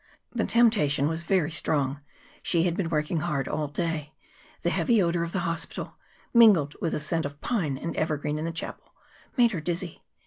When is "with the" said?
6.81-6.99